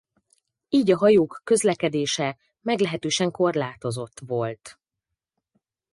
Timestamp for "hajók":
0.97-1.41